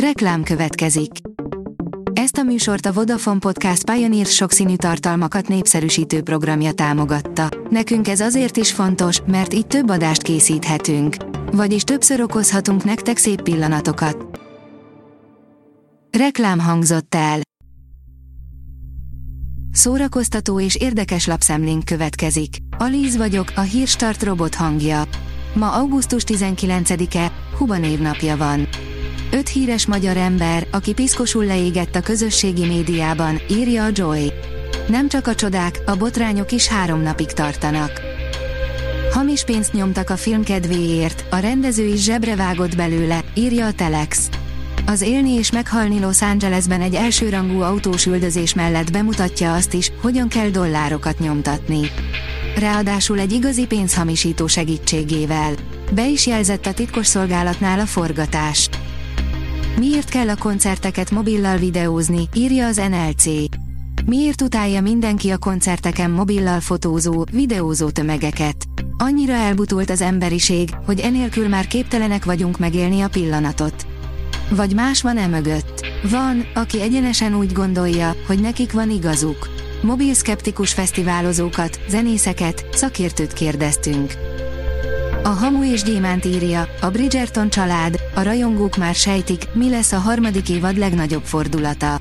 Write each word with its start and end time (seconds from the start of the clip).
Reklám 0.00 0.42
következik. 0.42 1.10
Ezt 2.12 2.36
a 2.36 2.42
műsort 2.42 2.86
a 2.86 2.92
Vodafone 2.92 3.38
Podcast 3.38 3.90
Pioneer 3.90 4.26
sokszínű 4.26 4.76
tartalmakat 4.76 5.48
népszerűsítő 5.48 6.22
programja 6.22 6.72
támogatta. 6.72 7.48
Nekünk 7.70 8.08
ez 8.08 8.20
azért 8.20 8.56
is 8.56 8.72
fontos, 8.72 9.20
mert 9.26 9.54
így 9.54 9.66
több 9.66 9.88
adást 9.90 10.22
készíthetünk. 10.22 11.16
Vagyis 11.52 11.82
többször 11.82 12.20
okozhatunk 12.20 12.84
nektek 12.84 13.16
szép 13.16 13.42
pillanatokat. 13.42 14.40
Reklám 16.18 16.58
hangzott 16.58 17.14
el. 17.14 17.40
Szórakoztató 19.72 20.60
és 20.60 20.74
érdekes 20.74 21.26
lapszemlénk 21.26 21.84
következik. 21.84 22.56
Alíz 22.78 23.16
vagyok, 23.16 23.52
a 23.54 23.60
hírstart 23.60 24.22
robot 24.22 24.54
hangja. 24.54 25.02
Ma 25.54 25.72
augusztus 25.72 26.22
19-e, 26.26 27.32
Huba 27.58 27.76
névnapja 27.76 28.36
van. 28.36 28.68
Öt 29.36 29.48
híres 29.48 29.86
magyar 29.86 30.16
ember, 30.16 30.66
aki 30.70 30.92
piszkosul 30.92 31.44
leégett 31.44 31.94
a 31.94 32.00
közösségi 32.00 32.66
médiában, 32.66 33.40
írja 33.50 33.84
a 33.84 33.88
Joy. 33.92 34.32
Nem 34.88 35.08
csak 35.08 35.26
a 35.26 35.34
csodák, 35.34 35.80
a 35.86 35.96
botrányok 35.96 36.52
is 36.52 36.66
három 36.66 37.02
napig 37.02 37.26
tartanak. 37.26 38.00
Hamis 39.12 39.44
pénzt 39.44 39.72
nyomtak 39.72 40.10
a 40.10 40.16
film 40.16 40.44
kedvéért, 40.44 41.24
a 41.30 41.36
rendező 41.36 41.86
is 41.86 42.02
zsebre 42.02 42.36
vágott 42.36 42.76
belőle, 42.76 43.24
írja 43.34 43.66
a 43.66 43.72
Telex. 43.72 44.28
Az 44.86 45.00
élni 45.00 45.30
és 45.30 45.52
meghalni 45.52 46.00
Los 46.00 46.22
Angelesben 46.22 46.80
egy 46.80 46.94
elsőrangú 46.94 47.60
autós 47.60 48.06
üldözés 48.06 48.54
mellett 48.54 48.92
bemutatja 48.92 49.54
azt 49.54 49.74
is, 49.74 49.92
hogyan 50.00 50.28
kell 50.28 50.48
dollárokat 50.48 51.18
nyomtatni. 51.18 51.90
Ráadásul 52.58 53.18
egy 53.18 53.32
igazi 53.32 53.66
pénzhamisító 53.66 54.46
segítségével. 54.46 55.52
Be 55.92 56.08
is 56.08 56.26
jelzett 56.26 56.66
a 56.66 56.74
titkosszolgálatnál 56.74 57.80
a 57.80 57.86
forgatás. 57.86 58.68
Miért 59.78 60.08
kell 60.08 60.28
a 60.28 60.36
koncerteket 60.36 61.10
mobillal 61.10 61.56
videózni, 61.56 62.28
írja 62.34 62.66
az 62.66 62.76
NLC. 62.76 63.24
Miért 64.04 64.42
utálja 64.42 64.80
mindenki 64.80 65.30
a 65.30 65.38
koncerteken 65.38 66.10
mobillal 66.10 66.60
fotózó, 66.60 67.26
videózó 67.32 67.90
tömegeket? 67.90 68.56
Annyira 68.96 69.32
elbutult 69.32 69.90
az 69.90 70.00
emberiség, 70.00 70.70
hogy 70.86 71.00
enélkül 71.00 71.48
már 71.48 71.66
képtelenek 71.66 72.24
vagyunk 72.24 72.58
megélni 72.58 73.00
a 73.00 73.08
pillanatot. 73.08 73.86
Vagy 74.50 74.74
más 74.74 75.02
van 75.02 75.16
e 75.16 75.26
mögött? 75.26 75.86
Van, 76.10 76.44
aki 76.54 76.80
egyenesen 76.80 77.34
úgy 77.34 77.52
gondolja, 77.52 78.16
hogy 78.26 78.40
nekik 78.40 78.72
van 78.72 78.90
igazuk. 78.90 79.48
Mobil 79.82 80.14
szkeptikus 80.14 80.72
fesztiválozókat, 80.72 81.80
zenészeket, 81.88 82.66
szakértőt 82.72 83.32
kérdeztünk. 83.32 84.12
A 85.26 85.28
Hamu 85.28 85.64
és 85.64 85.82
Gyémánt 85.82 86.24
írja, 86.24 86.68
a 86.80 86.90
Bridgerton 86.90 87.50
család, 87.50 88.00
a 88.14 88.22
rajongók 88.22 88.76
már 88.76 88.94
sejtik, 88.94 89.42
mi 89.52 89.70
lesz 89.70 89.92
a 89.92 89.98
harmadik 89.98 90.48
évad 90.48 90.76
legnagyobb 90.76 91.22
fordulata. 91.22 92.00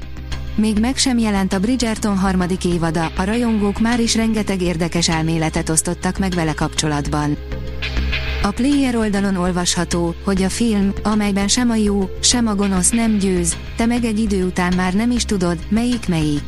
Még 0.55 0.79
meg 0.79 0.97
sem 0.97 1.17
jelent 1.17 1.53
a 1.53 1.59
Bridgerton 1.59 2.17
harmadik 2.17 2.65
évada, 2.65 3.11
a 3.17 3.23
rajongók 3.23 3.79
már 3.79 3.99
is 3.99 4.15
rengeteg 4.15 4.61
érdekes 4.61 5.09
elméletet 5.09 5.69
osztottak 5.69 6.17
meg 6.17 6.31
vele 6.31 6.53
kapcsolatban. 6.53 7.37
A 8.43 8.51
player 8.51 8.95
oldalon 8.95 9.35
olvasható, 9.35 10.15
hogy 10.23 10.43
a 10.43 10.49
film, 10.49 10.93
amelyben 11.03 11.47
sem 11.47 11.69
a 11.69 11.75
jó, 11.75 12.09
sem 12.19 12.47
a 12.47 12.55
gonosz 12.55 12.89
nem 12.89 13.17
győz, 13.17 13.57
te 13.77 13.85
meg 13.85 14.03
egy 14.03 14.19
idő 14.19 14.45
után 14.45 14.73
már 14.75 14.93
nem 14.93 15.11
is 15.11 15.25
tudod, 15.25 15.57
melyik 15.69 16.07
melyik. 16.07 16.43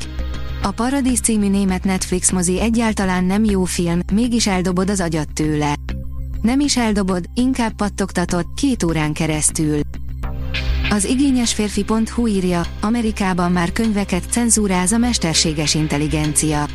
A 0.61 0.71
Paradis 0.71 1.19
című 1.19 1.49
német 1.49 1.83
Netflix 1.83 2.31
mozi 2.31 2.61
egyáltalán 2.61 3.23
nem 3.23 3.43
jó 3.43 3.63
film, 3.63 3.99
mégis 4.13 4.47
eldobod 4.47 4.89
az 4.89 4.99
agyat 4.99 5.33
tőle. 5.33 5.75
Nem 6.41 6.59
is 6.59 6.77
eldobod, 6.77 7.25
inkább 7.33 7.73
pattogtatod, 7.73 8.45
két 8.55 8.83
órán 8.83 9.13
keresztül. 9.13 9.79
Az 10.89 11.05
igényes 11.05 11.53
férfi.hu 11.53 12.27
írja, 12.27 12.61
Amerikában 12.81 13.51
már 13.51 13.71
könyveket 13.71 14.23
cenzúráz 14.29 14.91
a 14.91 14.97
mesterséges 14.97 15.73
intelligencia. 15.73 16.65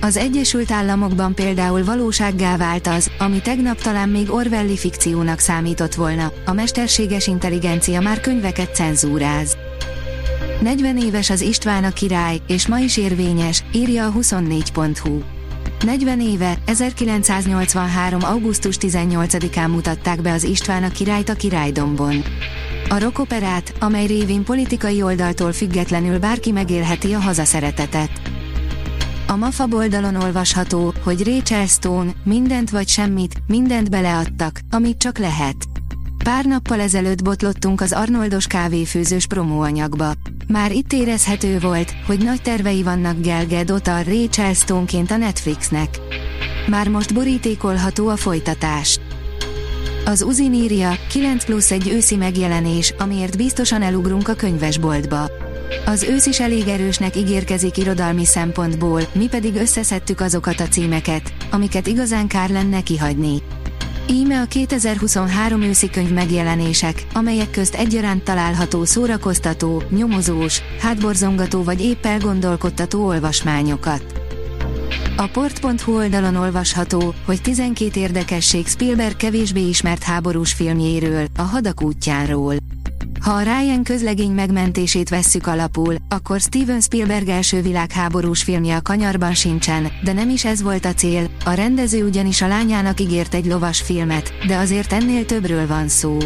Az 0.00 0.16
Egyesült 0.16 0.70
Államokban 0.70 1.34
például 1.34 1.84
valósággá 1.84 2.56
vált 2.56 2.86
az, 2.86 3.10
ami 3.18 3.40
tegnap 3.40 3.82
talán 3.82 4.08
még 4.08 4.32
Orwelli 4.32 4.76
fikciónak 4.76 5.38
számított 5.38 5.94
volna, 5.94 6.32
a 6.44 6.52
mesterséges 6.52 7.26
intelligencia 7.26 8.00
már 8.00 8.20
könyveket 8.20 8.74
cenzúráz. 8.74 9.56
40 10.60 10.98
éves 10.98 11.30
az 11.30 11.40
István 11.40 11.84
a 11.84 11.90
király, 11.90 12.40
és 12.46 12.66
ma 12.66 12.78
is 12.78 12.96
érvényes, 12.96 13.64
írja 13.72 14.06
a 14.06 14.12
24.hu. 14.12 15.33
40 15.84 16.20
éve, 16.20 16.58
1983. 16.66 18.22
augusztus 18.22 18.76
18-án 18.80 19.70
mutatták 19.70 20.20
be 20.22 20.32
az 20.32 20.44
István 20.44 20.82
a 20.82 20.88
királyt 20.88 21.28
a 21.28 21.34
királydombon. 21.34 22.22
A 22.88 22.98
rockoperát, 22.98 23.74
amely 23.80 24.06
révén 24.06 24.44
politikai 24.44 25.02
oldaltól 25.02 25.52
függetlenül 25.52 26.18
bárki 26.18 26.50
megélheti 26.50 27.12
a 27.12 27.18
hazaszeretetet. 27.18 28.10
A 29.26 29.36
MAFA 29.36 29.66
oldalon 29.70 30.14
olvasható, 30.14 30.94
hogy 31.02 31.24
Rachel 31.26 31.66
Stone, 31.66 32.10
mindent 32.24 32.70
vagy 32.70 32.88
semmit, 32.88 33.34
mindent 33.46 33.90
beleadtak, 33.90 34.60
amit 34.70 34.98
csak 34.98 35.18
lehet. 35.18 35.56
Pár 36.24 36.44
nappal 36.44 36.80
ezelőtt 36.80 37.24
botlottunk 37.24 37.80
az 37.80 37.92
Arnoldos 37.92 38.46
kávéfőzős 38.46 39.26
promóanyagba. 39.26 40.12
Már 40.46 40.72
itt 40.72 40.92
érezhető 40.92 41.58
volt, 41.58 41.94
hogy 42.06 42.18
nagy 42.18 42.42
tervei 42.42 42.82
vannak 42.82 43.20
Gal 43.20 43.44
Gadot 43.46 43.86
a 43.86 44.02
Rachel 44.02 44.54
Stone-ként 44.54 45.10
a 45.10 45.16
Netflixnek. 45.16 45.88
Már 46.66 46.88
most 46.88 47.14
borítékolható 47.14 48.08
a 48.08 48.16
folytatás. 48.16 48.98
Az 50.04 50.22
Uzin 50.22 50.54
írja, 50.54 50.96
9 51.08 51.44
plusz 51.44 51.70
egy 51.70 51.88
őszi 51.88 52.16
megjelenés, 52.16 52.94
amiért 52.98 53.36
biztosan 53.36 53.82
elugrunk 53.82 54.28
a 54.28 54.34
könyvesboltba. 54.34 55.30
Az 55.86 56.02
ősz 56.02 56.26
is 56.26 56.40
elég 56.40 56.68
erősnek 56.68 57.16
ígérkezik 57.16 57.76
irodalmi 57.76 58.24
szempontból, 58.24 59.00
mi 59.12 59.26
pedig 59.26 59.54
összeszedtük 59.54 60.20
azokat 60.20 60.60
a 60.60 60.68
címeket, 60.68 61.32
amiket 61.50 61.86
igazán 61.86 62.26
kár 62.26 62.50
lenne 62.50 62.82
kihagyni. 62.82 63.42
Íme 64.08 64.40
a 64.40 64.44
2023 64.44 65.62
őszi 65.62 65.90
könyv 65.90 66.10
megjelenések, 66.10 67.06
amelyek 67.12 67.50
közt 67.50 67.74
egyaránt 67.74 68.24
található 68.24 68.84
szórakoztató, 68.84 69.82
nyomozós, 69.90 70.62
hátborzongató 70.80 71.62
vagy 71.62 71.80
épp 71.80 72.04
elgondolkodtató 72.04 73.06
olvasmányokat. 73.06 74.04
A 75.16 75.26
port.hu 75.26 75.96
oldalon 75.96 76.36
olvasható, 76.36 77.14
hogy 77.24 77.40
12 77.42 78.00
érdekesség 78.00 78.66
Spielberg 78.66 79.16
kevésbé 79.16 79.60
ismert 79.60 80.02
háborús 80.02 80.52
filmjéről, 80.52 81.26
a 81.36 81.42
hadak 81.42 81.82
útjáról. 81.82 82.54
Ha 83.24 83.32
a 83.32 83.42
Ryan 83.42 83.82
közlegény 83.82 84.30
megmentését 84.30 85.08
vesszük 85.08 85.46
alapul, 85.46 85.94
akkor 86.08 86.40
Steven 86.40 86.80
Spielberg 86.80 87.28
első 87.28 87.62
világháborús 87.62 88.42
filmje 88.42 88.76
a 88.76 88.82
kanyarban 88.82 89.34
sincsen, 89.34 89.92
de 90.04 90.12
nem 90.12 90.28
is 90.28 90.44
ez 90.44 90.62
volt 90.62 90.84
a 90.84 90.94
cél, 90.94 91.30
a 91.44 91.50
rendező 91.50 92.04
ugyanis 92.04 92.42
a 92.42 92.46
lányának 92.46 93.00
ígért 93.00 93.34
egy 93.34 93.46
lovas 93.46 93.80
filmet, 93.80 94.32
de 94.46 94.56
azért 94.56 94.92
ennél 94.92 95.24
többről 95.24 95.66
van 95.66 95.88
szó. 95.88 96.18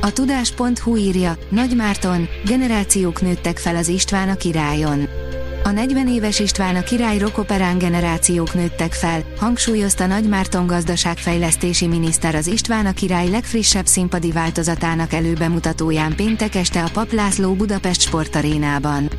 A 0.00 0.12
tudás.hu 0.12 0.96
írja, 0.96 1.36
Nagy 1.48 1.76
Márton, 1.76 2.28
generációk 2.44 3.20
nőttek 3.20 3.58
fel 3.58 3.76
az 3.76 3.88
István 3.88 4.28
a 4.28 4.34
királyon. 4.34 5.19
A 5.62 5.70
40 5.70 6.08
éves 6.08 6.38
István 6.38 6.76
a 6.76 6.82
király 6.82 7.18
rokoperán 7.18 7.78
generációk 7.78 8.54
nőttek 8.54 8.92
fel, 8.92 9.22
hangsúlyozta 9.38 10.06
Nagy 10.06 10.28
Márton 10.28 10.66
gazdaságfejlesztési 10.66 11.86
miniszter 11.86 12.34
az 12.34 12.46
István 12.46 12.86
a 12.86 12.92
király 12.92 13.28
legfrissebb 13.28 13.86
színpadi 13.86 14.32
változatának 14.32 15.12
előbemutatóján 15.12 16.14
péntek 16.14 16.54
este 16.54 16.82
a 16.82 16.88
Pap 16.92 17.12
László 17.12 17.54
Budapest 17.54 18.00
sportarénában. 18.00 19.10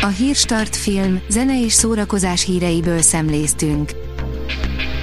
A 0.00 0.06
Hírstart 0.06 0.76
film, 0.76 1.20
zene 1.28 1.64
és 1.64 1.72
szórakozás 1.72 2.44
híreiből 2.44 3.02
szemléztünk. 3.02 4.01